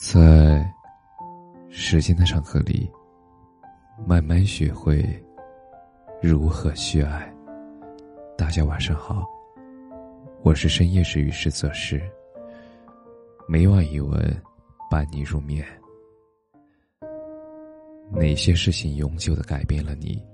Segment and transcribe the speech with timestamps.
[0.00, 0.64] 在
[1.68, 2.88] 时间的长河里，
[4.06, 5.04] 慢慢学会
[6.22, 7.34] 如何去爱。
[8.36, 9.26] 大家晚上好，
[10.44, 12.00] 我是深夜治愈师则师。
[13.48, 14.42] 每晚一文
[14.88, 15.66] 伴你入眠。
[18.12, 20.24] 哪些事情永久的改变了你？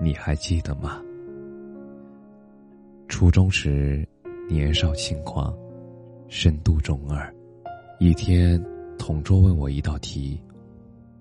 [0.00, 1.02] 你还记得吗？
[3.08, 4.08] 初中时，
[4.48, 5.54] 年少轻狂，
[6.28, 7.30] 深度中二。
[8.04, 8.62] 一天，
[8.98, 10.38] 同桌问我一道题，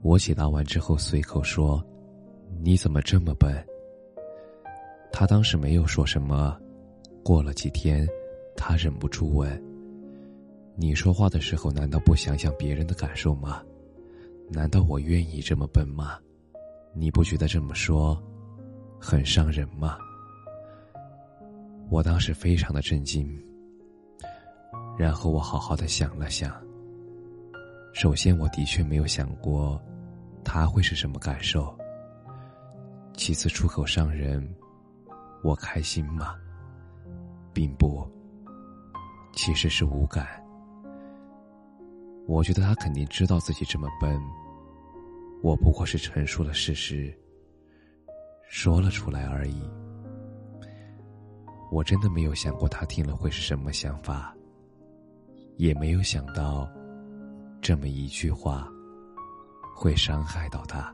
[0.01, 1.81] 我解答完之后随口说
[2.61, 3.55] ：“你怎么这么笨？”
[5.09, 6.59] 他当时没有说什么。
[7.23, 8.05] 过了几天，
[8.53, 9.63] 他忍不住问
[10.75, 13.63] ：“你说话的时候难道不想想别人的感受吗？
[14.49, 16.19] 难道我愿意这么笨吗？
[16.93, 18.21] 你不觉得这么说
[18.99, 19.97] 很伤人吗？”
[21.89, 23.25] 我当时非常的震惊，
[24.97, 26.61] 然后我好好的想了想。
[27.93, 29.79] 首先，我的确没有想过，
[30.43, 31.77] 他会是什么感受。
[33.13, 34.43] 其次，出口伤人，
[35.43, 36.35] 我开心吗？
[37.53, 38.05] 并不。
[39.33, 40.27] 其实是无感。
[42.27, 44.19] 我觉得他肯定知道自己这么笨，
[45.43, 47.15] 我不过是陈述了事实，
[48.49, 49.61] 说了出来而已。
[51.71, 54.35] 我真的没有想过他听了会是什么想法，
[55.57, 56.67] 也没有想到。
[57.63, 58.67] 这么一句话，
[59.73, 60.93] 会伤害到他。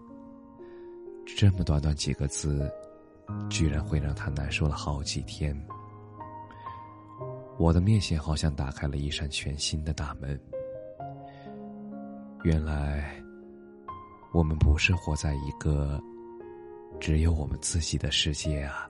[1.35, 2.71] 这么短短几个字，
[3.49, 5.59] 居然会让他难受了好几天。
[7.57, 10.39] 我的面前好像打开了一扇全新的大门。
[12.43, 13.19] 原来，
[14.31, 15.99] 我们不是活在一个
[16.99, 18.87] 只有我们自己的世界啊！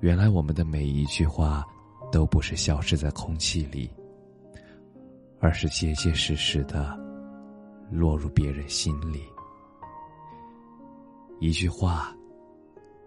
[0.00, 1.64] 原来，我们的每一句话，
[2.12, 3.90] 都不是消失在空气里。
[5.44, 6.98] 而是结结实实的
[7.90, 9.22] 落入别人心里。
[11.38, 12.16] 一句话，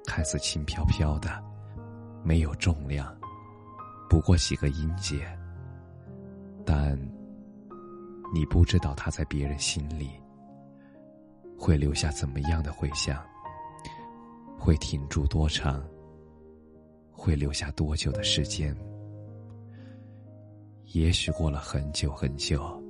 [0.05, 1.43] 看似轻飘飘的，
[2.23, 3.11] 没有重量，
[4.07, 5.27] 不过几个音节。
[6.63, 6.95] 但
[8.31, 10.11] 你不知道他在别人心里
[11.57, 13.19] 会留下怎么样的回响，
[14.59, 15.83] 会停住多长，
[17.11, 18.77] 会留下多久的时间。
[20.93, 22.81] 也许过了很久很久，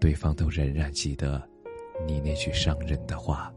[0.00, 1.46] 对方都仍然记得
[2.06, 3.52] 你那句伤人的话，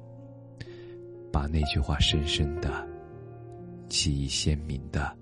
[1.31, 2.85] 把那句话深深的、
[3.87, 5.17] 记忆鲜明的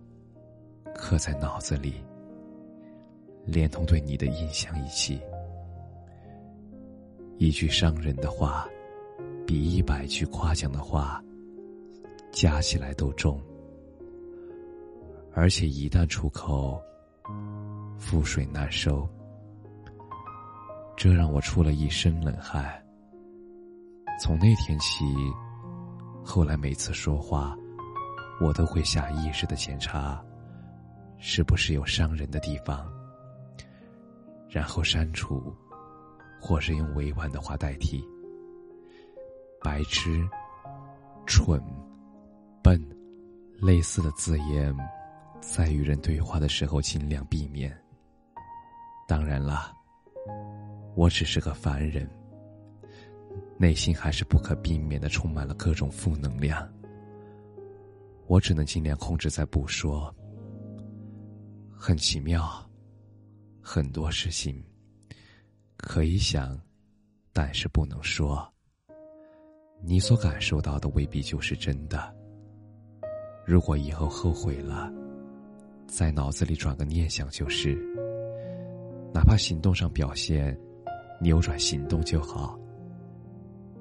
[0.95, 2.03] 刻在脑子里，
[3.45, 5.21] 连同对你的印象一起。
[7.37, 8.67] 一句伤人的话，
[9.45, 11.23] 比一百句夸奖的话
[12.31, 13.39] 加起来都重，
[15.33, 16.81] 而且一旦出口。
[17.99, 19.07] 覆水难收，
[20.95, 22.81] 这让我出了一身冷汗。
[24.19, 25.05] 从那天起，
[26.23, 27.55] 后来每次说话，
[28.41, 30.23] 我都会下意识的检查，
[31.17, 32.87] 是不是有伤人的地方，
[34.49, 35.53] 然后删除，
[36.39, 38.03] 或是用委婉的话代替。
[39.61, 40.27] 白痴、
[41.25, 41.61] 蠢、
[42.63, 42.79] 笨，
[43.59, 44.75] 类似的字眼，
[45.41, 47.75] 在与人对话的时候尽量避免。
[49.07, 49.73] 当然了，
[50.93, 52.05] 我只是个凡人，
[53.57, 56.69] 内心还是不可避免的充满了各种负能量。
[58.27, 60.13] 我只能尽量控制在不说。
[61.71, 62.69] 很奇妙，
[63.61, 64.61] 很多事情
[65.77, 66.59] 可以想，
[67.31, 68.45] 但是不能说。
[69.81, 72.13] 你所感受到的未必就是真的。
[73.45, 74.91] 如果以后后悔了，
[75.87, 77.77] 在脑子里转个念想就是。
[79.17, 80.55] 哪怕行动上表现
[81.19, 82.55] 扭转行动就好，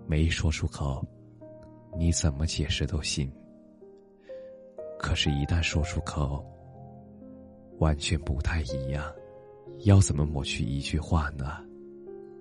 [0.06, 1.06] 没说出口，
[1.94, 3.30] 你怎么解释都行。
[4.98, 6.42] 可是，一旦说出口，
[7.80, 9.04] 完全不太一样。
[9.80, 11.62] 要怎么抹去一句话呢？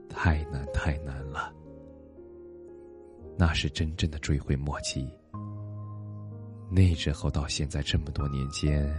[0.08, 1.54] 太难，太难了。
[3.38, 5.06] 那是真正的追悔莫及。
[6.72, 8.90] 那之后到现在这么多年间，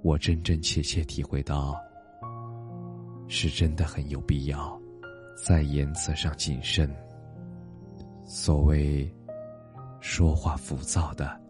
[0.00, 1.78] 我真真切切体会到。
[3.28, 4.80] 是真的很有必要，
[5.46, 6.88] 在言辞上谨慎。
[8.24, 9.12] 所谓
[10.00, 11.40] 说话浮躁的，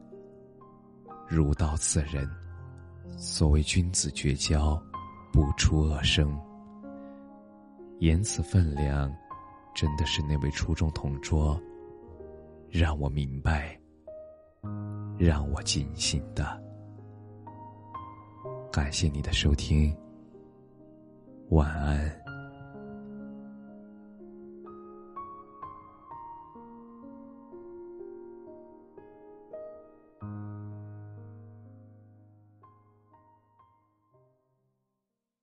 [1.28, 2.26] 如刀刺人；
[3.16, 4.80] 所谓君子绝交，
[5.32, 6.36] 不出恶声。
[8.00, 9.12] 言辞分量，
[9.74, 11.60] 真的是那位初中同桌
[12.70, 13.78] 让我明白、
[15.16, 16.60] 让我警醒的。
[18.72, 19.96] 感谢你的收听。
[21.50, 22.23] 晚安。